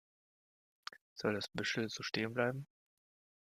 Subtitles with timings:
[1.13, 2.65] Soll das Büschel so stehen bleiben?